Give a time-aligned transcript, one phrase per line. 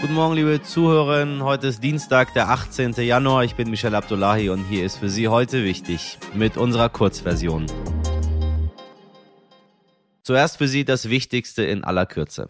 [0.00, 1.44] Guten Morgen, liebe Zuhörerinnen.
[1.44, 2.92] Heute ist Dienstag, der 18.
[2.92, 3.44] Januar.
[3.44, 7.66] Ich bin Michel Abdullahi und hier ist für Sie heute wichtig mit unserer Kurzversion.
[10.22, 12.48] Zuerst für Sie das Wichtigste in aller Kürze.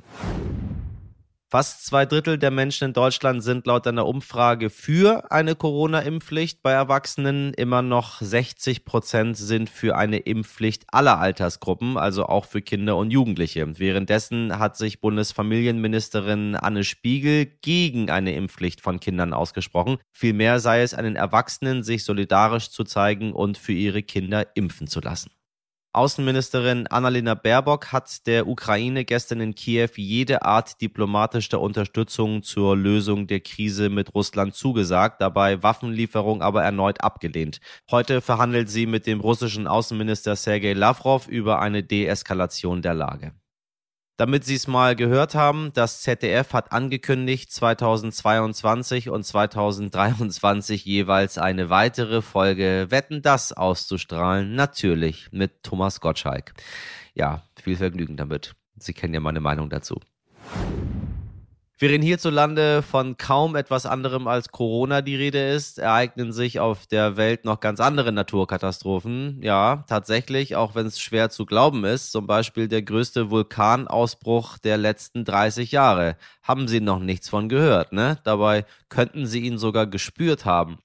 [1.52, 6.70] Fast zwei Drittel der Menschen in Deutschland sind laut einer Umfrage für eine Corona-Impfpflicht bei
[6.70, 7.54] Erwachsenen.
[7.54, 13.10] Immer noch 60 Prozent sind für eine Impfpflicht aller Altersgruppen, also auch für Kinder und
[13.10, 13.66] Jugendliche.
[13.80, 19.98] Währenddessen hat sich Bundesfamilienministerin Anne Spiegel gegen eine Impfpflicht von Kindern ausgesprochen.
[20.12, 25.00] Vielmehr sei es einen Erwachsenen, sich solidarisch zu zeigen und für ihre Kinder impfen zu
[25.00, 25.32] lassen.
[25.92, 33.26] Außenministerin Annalena Baerbock hat der Ukraine gestern in Kiew jede Art diplomatischer Unterstützung zur Lösung
[33.26, 37.60] der Krise mit Russland zugesagt, dabei Waffenlieferung aber erneut abgelehnt.
[37.90, 43.32] Heute verhandelt sie mit dem russischen Außenminister Sergei Lavrov über eine Deeskalation der Lage.
[44.20, 51.70] Damit Sie es mal gehört haben, das ZDF hat angekündigt, 2022 und 2023 jeweils eine
[51.70, 54.54] weitere Folge Wetten das auszustrahlen.
[54.54, 56.52] Natürlich mit Thomas Gottschalk.
[57.14, 58.54] Ja, viel Vergnügen damit.
[58.76, 59.98] Sie kennen ja meine Meinung dazu.
[61.82, 67.16] Während hierzulande von kaum etwas anderem als Corona die Rede ist, ereignen sich auf der
[67.16, 69.40] Welt noch ganz andere Naturkatastrophen.
[69.42, 74.76] Ja, tatsächlich, auch wenn es schwer zu glauben ist, zum Beispiel der größte Vulkanausbruch der
[74.76, 76.18] letzten 30 Jahre.
[76.42, 78.18] Haben Sie noch nichts von gehört, ne?
[78.24, 80.80] Dabei könnten Sie ihn sogar gespürt haben.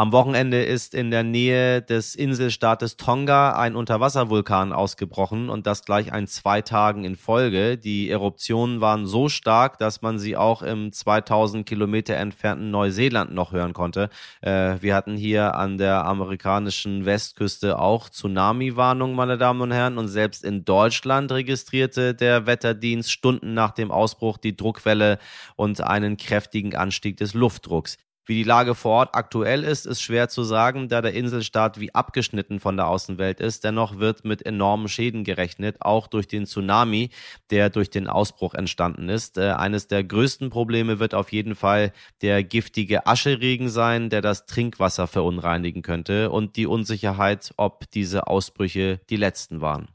[0.00, 6.10] Am Wochenende ist in der Nähe des Inselstaates Tonga ein Unterwasservulkan ausgebrochen und das gleich
[6.10, 7.76] ein zwei Tagen in Folge.
[7.76, 13.52] Die Eruptionen waren so stark, dass man sie auch im 2000 Kilometer entfernten Neuseeland noch
[13.52, 14.08] hören konnte.
[14.40, 19.98] Äh, wir hatten hier an der amerikanischen Westküste auch Tsunami-Warnung, meine Damen und Herren.
[19.98, 25.18] Und selbst in Deutschland registrierte der Wetterdienst Stunden nach dem Ausbruch die Druckwelle
[25.56, 27.98] und einen kräftigen Anstieg des Luftdrucks.
[28.26, 31.94] Wie die Lage vor Ort aktuell ist, ist schwer zu sagen, da der Inselstaat wie
[31.94, 33.64] abgeschnitten von der Außenwelt ist.
[33.64, 37.10] Dennoch wird mit enormen Schäden gerechnet, auch durch den Tsunami,
[37.50, 39.38] der durch den Ausbruch entstanden ist.
[39.38, 44.46] Äh, eines der größten Probleme wird auf jeden Fall der giftige Ascheregen sein, der das
[44.46, 49.88] Trinkwasser verunreinigen könnte und die Unsicherheit, ob diese Ausbrüche die letzten waren.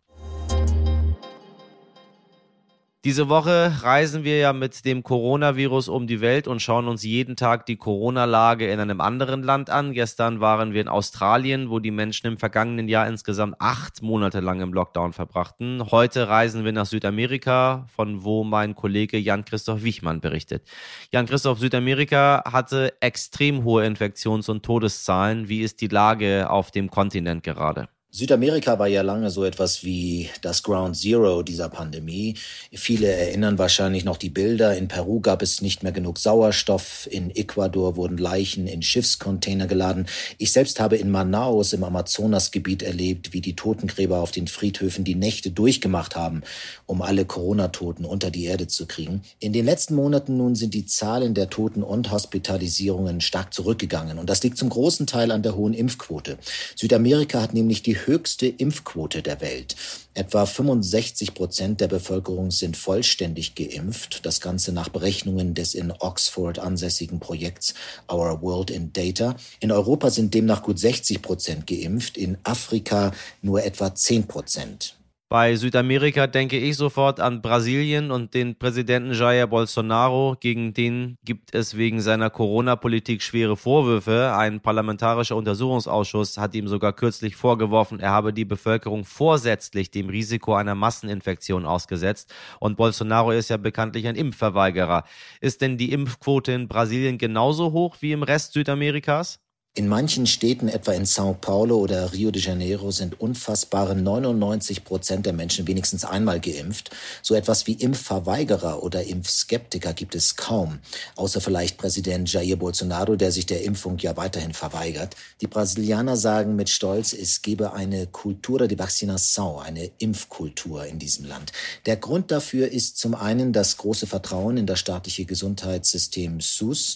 [3.05, 7.35] Diese Woche reisen wir ja mit dem Coronavirus um die Welt und schauen uns jeden
[7.35, 9.93] Tag die Corona-Lage in einem anderen Land an.
[9.93, 14.59] Gestern waren wir in Australien, wo die Menschen im vergangenen Jahr insgesamt acht Monate lang
[14.59, 15.91] im Lockdown verbrachten.
[15.91, 20.67] Heute reisen wir nach Südamerika, von wo mein Kollege Jan-Christoph Wichmann berichtet.
[21.13, 25.47] Jan-Christoph, Südamerika hatte extrem hohe Infektions- und Todeszahlen.
[25.47, 27.87] Wie ist die Lage auf dem Kontinent gerade?
[28.15, 32.35] Südamerika war ja lange so etwas wie das Ground Zero dieser Pandemie.
[32.71, 34.77] Viele erinnern wahrscheinlich noch die Bilder.
[34.77, 37.09] In Peru gab es nicht mehr genug Sauerstoff.
[37.11, 40.05] In Ecuador wurden Leichen in Schiffscontainer geladen.
[40.37, 45.15] Ich selbst habe in Manaus im Amazonasgebiet erlebt, wie die Totengräber auf den Friedhöfen die
[45.15, 46.43] Nächte durchgemacht haben,
[46.85, 49.23] um alle Corona-Toten unter die Erde zu kriegen.
[49.39, 54.19] In den letzten Monaten nun sind die Zahlen der Toten und Hospitalisierungen stark zurückgegangen.
[54.19, 56.37] Und das liegt zum großen Teil an der hohen Impfquote.
[56.77, 59.75] Südamerika hat nämlich die höchste Impfquote der Welt.
[60.13, 64.25] Etwa 65 Prozent der Bevölkerung sind vollständig geimpft.
[64.25, 67.73] Das Ganze nach Berechnungen des in Oxford ansässigen Projekts
[68.11, 69.35] Our World in Data.
[69.59, 73.11] In Europa sind demnach gut 60 Prozent geimpft, in Afrika
[73.41, 74.95] nur etwa 10 Prozent.
[75.27, 80.37] Bei Südamerika denke ich sofort an Brasilien und den Präsidenten Jair Bolsonaro.
[80.39, 84.35] Gegen den gibt es wegen seiner Corona-Politik schwere Vorwürfe.
[84.35, 90.53] Ein parlamentarischer Untersuchungsausschuss hat ihm sogar kürzlich vorgeworfen, er habe die Bevölkerung vorsätzlich dem Risiko
[90.53, 92.31] einer Masseninfektion ausgesetzt.
[92.59, 95.05] Und Bolsonaro ist ja bekanntlich ein Impfverweigerer.
[95.41, 99.44] Ist denn die Impfquote in Brasilien genauso hoch wie im Rest Südamerikas?
[99.77, 105.25] In manchen Städten, etwa in Sao Paulo oder Rio de Janeiro, sind unfassbare 99 Prozent
[105.25, 106.91] der Menschen wenigstens einmal geimpft.
[107.21, 110.79] So etwas wie Impfverweigerer oder Impfskeptiker gibt es kaum,
[111.17, 115.17] außer vielleicht Präsident Jair Bolsonaro, der sich der Impfung ja weiterhin verweigert.
[115.41, 121.25] Die Brasilianer sagen mit Stolz, es gebe eine Cultura de Vaccinação, eine Impfkultur in diesem
[121.25, 121.51] Land.
[121.85, 126.95] Der Grund dafür ist zum einen das große Vertrauen in das staatliche Gesundheitssystem SUS,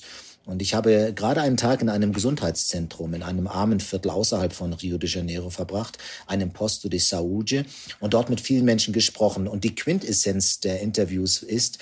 [0.50, 4.74] und ich habe gerade einen Tag in einem Gesundheitszentrum in einem armen Viertel außerhalb von
[4.74, 7.66] Rio de Janeiro verbracht, einem Posto de Saúde,
[8.00, 9.48] und dort mit vielen Menschen gesprochen.
[9.48, 11.78] Und die Quintessenz der Interviews ist,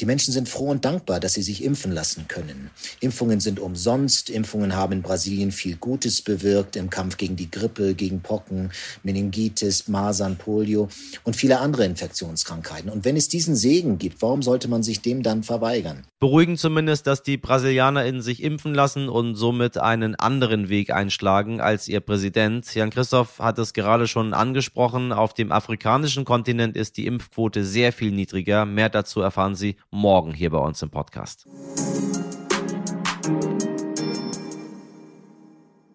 [0.00, 2.70] Die Menschen sind froh und dankbar, dass sie sich impfen lassen können.
[3.00, 4.30] Impfungen sind umsonst.
[4.30, 9.88] Impfungen haben in Brasilien viel Gutes bewirkt im Kampf gegen die Grippe, gegen Pocken, Meningitis,
[9.88, 10.88] Masern, Polio
[11.24, 12.90] und viele andere Infektionskrankheiten.
[12.90, 16.06] Und wenn es diesen Segen gibt, warum sollte man sich dem dann verweigern?
[16.18, 21.60] Beruhigend zumindest, dass die Brasilianer in sich impfen lassen und somit einen anderen Weg einschlagen
[21.60, 22.74] als ihr Präsident.
[22.74, 25.12] Jan Christoph hat es gerade schon angesprochen.
[25.12, 28.66] Auf dem afrikanischen Kontinent ist die Impfquote sehr viel niedriger.
[28.66, 31.46] Mehr dazu erfahren Sie morgen hier bei uns im Podcast.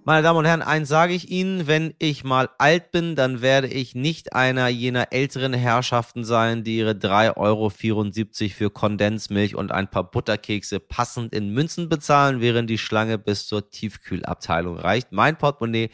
[0.08, 3.66] Meine Damen und Herren, eins sage ich Ihnen, wenn ich mal alt bin, dann werde
[3.66, 9.90] ich nicht einer jener älteren Herrschaften sein, die ihre 3,74 Euro für Kondensmilch und ein
[9.90, 15.12] paar Butterkekse passend in Münzen bezahlen, während die Schlange bis zur Tiefkühlabteilung reicht.
[15.12, 15.90] Mein Portemonnaie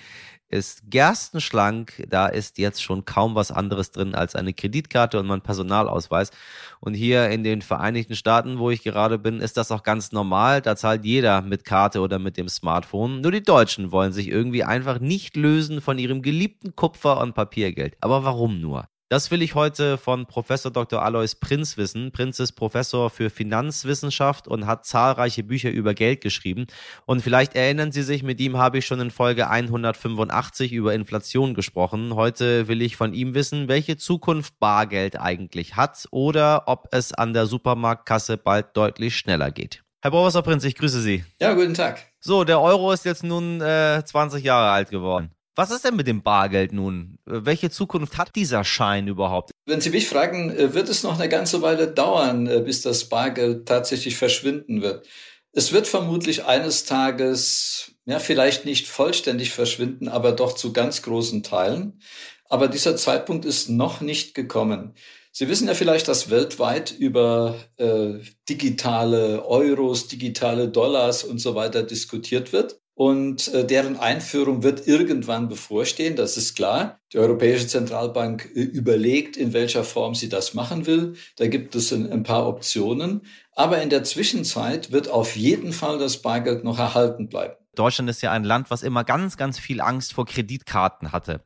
[0.51, 2.05] ist gerstenschlank.
[2.09, 6.31] Da ist jetzt schon kaum was anderes drin als eine Kreditkarte und mein Personalausweis.
[6.79, 10.61] Und hier in den Vereinigten Staaten, wo ich gerade bin, ist das auch ganz normal.
[10.61, 13.21] Da zahlt jeder mit Karte oder mit dem Smartphone.
[13.21, 17.95] Nur die Deutschen wollen sich irgendwie einfach nicht lösen von ihrem geliebten Kupfer- und Papiergeld.
[18.01, 18.90] Aber warum nur?
[19.11, 21.03] Das will ich heute von Professor Dr.
[21.03, 22.13] Alois Prinz wissen.
[22.13, 26.65] Prinz ist Professor für Finanzwissenschaft und hat zahlreiche Bücher über Geld geschrieben.
[27.05, 31.53] Und vielleicht erinnern Sie sich, mit ihm habe ich schon in Folge 185 über Inflation
[31.55, 32.15] gesprochen.
[32.15, 37.33] Heute will ich von ihm wissen, welche Zukunft Bargeld eigentlich hat oder ob es an
[37.33, 39.83] der Supermarktkasse bald deutlich schneller geht.
[40.01, 41.25] Herr Professor Prinz, ich grüße Sie.
[41.41, 42.01] Ja, guten Tag.
[42.21, 45.31] So, der Euro ist jetzt nun äh, 20 Jahre alt geworden.
[45.55, 47.17] Was ist denn mit dem Bargeld nun?
[47.27, 49.51] Äh, welche Zukunft hat dieser Schein überhaupt?
[49.65, 53.09] Wenn Sie mich fragen, äh, wird es noch eine ganze Weile dauern, äh, bis das
[53.09, 55.07] Bargeld tatsächlich verschwinden wird.
[55.53, 61.43] Es wird vermutlich eines Tages, ja, vielleicht nicht vollständig verschwinden, aber doch zu ganz großen
[61.43, 62.01] Teilen.
[62.45, 64.95] Aber dieser Zeitpunkt ist noch nicht gekommen.
[65.33, 68.19] Sie wissen ja vielleicht, dass weltweit über äh,
[68.49, 72.80] digitale Euros, digitale Dollars und so weiter diskutiert wird.
[73.01, 77.00] Und äh, deren Einführung wird irgendwann bevorstehen, das ist klar.
[77.13, 81.15] Die Europäische Zentralbank äh, überlegt, in welcher Form sie das machen will.
[81.35, 83.21] Da gibt es ein, ein paar Optionen.
[83.53, 87.55] Aber in der Zwischenzeit wird auf jeden Fall das Bargeld noch erhalten bleiben.
[87.75, 91.41] Deutschland ist ja ein Land, was immer ganz, ganz viel Angst vor Kreditkarten hatte.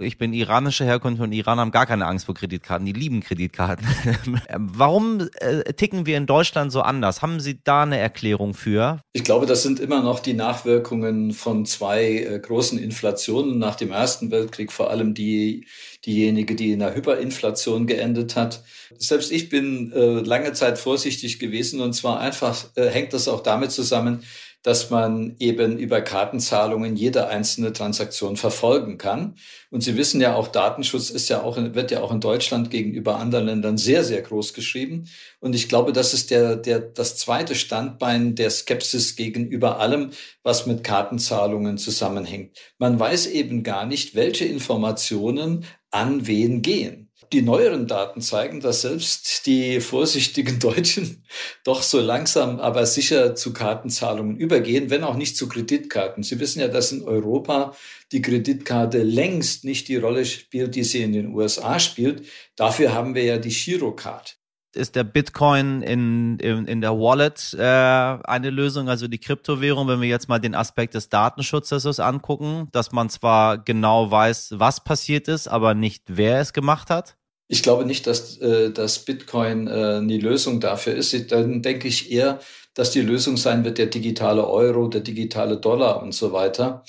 [0.00, 2.86] Ich bin iranischer Herkunft und Iraner haben gar keine Angst vor Kreditkarten.
[2.86, 3.86] Die lieben Kreditkarten.
[4.56, 7.22] Warum äh, ticken wir in Deutschland so anders?
[7.22, 9.00] Haben Sie da eine Erklärung für?
[9.12, 13.92] Ich glaube, das sind immer noch die Nachwirkungen von zwei äh, großen Inflationen nach dem
[13.92, 15.66] Ersten Weltkrieg, vor allem die,
[16.04, 18.62] diejenige, die in der Hyperinflation geendet hat.
[18.98, 23.42] Selbst ich bin äh, lange Zeit vorsichtig gewesen und zwar einfach äh, hängt das auch
[23.42, 24.22] damit zusammen,
[24.62, 29.36] dass man eben über Kartenzahlungen jede einzelne Transaktion verfolgen kann.
[29.70, 33.16] Und Sie wissen ja auch, Datenschutz ist ja auch, wird ja auch in Deutschland gegenüber
[33.16, 35.08] anderen Ländern sehr, sehr groß geschrieben.
[35.40, 40.10] Und ich glaube, das ist der, der, das zweite Standbein der Skepsis gegenüber allem,
[40.42, 42.58] was mit Kartenzahlungen zusammenhängt.
[42.78, 47.09] Man weiß eben gar nicht, welche Informationen an wen gehen.
[47.32, 51.24] Die neueren Daten zeigen, dass selbst die vorsichtigen Deutschen
[51.64, 56.24] doch so langsam, aber sicher zu Kartenzahlungen übergehen, wenn auch nicht zu Kreditkarten.
[56.24, 57.76] Sie wissen ja, dass in Europa
[58.10, 62.26] die Kreditkarte längst nicht die Rolle spielt, die sie in den USA spielt.
[62.56, 64.40] Dafür haben wir ja die Girocard
[64.74, 70.00] ist der Bitcoin in, in, in der Wallet äh, eine Lösung, also die Kryptowährung, wenn
[70.00, 75.28] wir jetzt mal den Aspekt des Datenschutzes angucken, dass man zwar genau weiß, was passiert
[75.28, 77.16] ist, aber nicht wer es gemacht hat?
[77.52, 81.32] Ich glaube nicht, dass äh, das Bitcoin äh, die Lösung dafür ist.
[81.32, 82.38] Dann denke ich eher,
[82.74, 86.84] dass die Lösung sein wird der digitale Euro, der digitale Dollar und so weiter.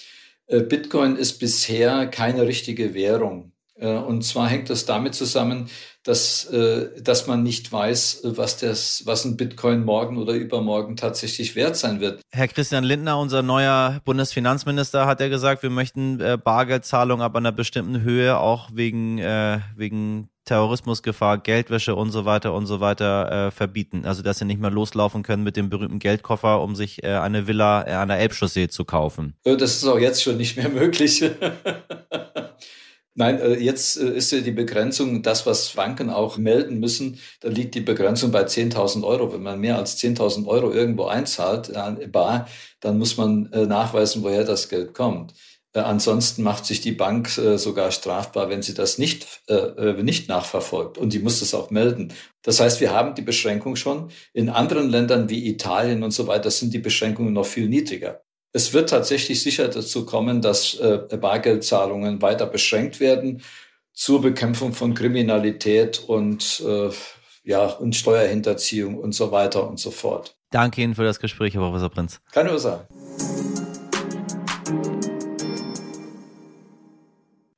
[0.45, 3.53] Äh, Bitcoin ist bisher keine richtige Währung.
[3.75, 5.67] Äh, und zwar hängt das damit zusammen,
[6.03, 11.55] dass, äh, dass man nicht weiß, was, das, was ein Bitcoin morgen oder übermorgen tatsächlich
[11.55, 12.21] wert sein wird.
[12.31, 17.51] Herr Christian Lindner, unser neuer Bundesfinanzminister, hat ja gesagt, wir möchten äh, Bargeldzahlungen ab einer
[17.51, 23.51] bestimmten Höhe auch wegen, äh, wegen Terrorismusgefahr, Geldwäsche und so weiter und so weiter äh,
[23.51, 24.05] verbieten.
[24.05, 27.47] Also dass sie nicht mehr loslaufen können mit dem berühmten Geldkoffer, um sich äh, eine
[27.47, 29.35] Villa äh, an der Elbchaussee zu kaufen.
[29.43, 31.23] Das ist auch jetzt schon nicht mehr möglich.
[33.13, 37.49] Nein, äh, jetzt äh, ist ja die Begrenzung, das, was Banken auch melden müssen, da
[37.49, 39.33] liegt die Begrenzung bei 10.000 Euro.
[39.33, 42.43] Wenn man mehr als 10.000 Euro irgendwo einzahlt, äh,
[42.79, 45.33] dann muss man nachweisen, woher das Geld kommt.
[45.73, 49.25] Ansonsten macht sich die Bank sogar strafbar, wenn sie das nicht,
[50.01, 50.97] nicht nachverfolgt.
[50.97, 52.13] Und die muss das auch melden.
[52.41, 54.11] Das heißt, wir haben die Beschränkung schon.
[54.33, 58.21] In anderen Ländern wie Italien und so weiter sind die Beschränkungen noch viel niedriger.
[58.53, 63.41] Es wird tatsächlich sicher dazu kommen, dass äh, Bargeldzahlungen weiter beschränkt werden
[63.93, 66.89] zur Bekämpfung von Kriminalität und äh,
[67.43, 70.35] ja, und Steuerhinterziehung und so weiter und so fort.
[70.51, 72.19] Danke Ihnen für das Gespräch, Herr Professor Prinz.
[72.31, 72.87] Keine Ursache.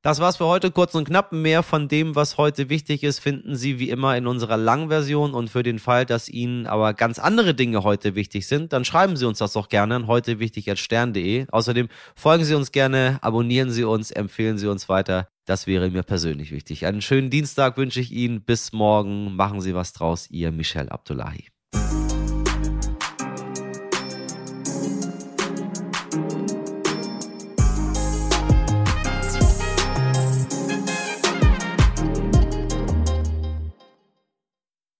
[0.04, 1.32] Das war's für heute, kurz und knapp.
[1.32, 5.34] Mehr von dem, was heute wichtig ist, finden Sie wie immer in unserer Langversion.
[5.34, 9.16] Und für den Fall, dass Ihnen aber ganz andere Dinge heute wichtig sind, dann schreiben
[9.16, 10.34] Sie uns das doch gerne an heute.
[10.34, 15.30] Außerdem folgen Sie uns gerne, abonnieren Sie uns, empfehlen Sie uns weiter.
[15.46, 16.86] Das wäre mir persönlich wichtig.
[16.86, 18.42] Einen schönen Dienstag wünsche ich Ihnen.
[18.42, 19.38] Bis morgen.
[19.38, 20.30] Machen Sie was draus.
[20.30, 21.46] Ihr Michel Abdullahi.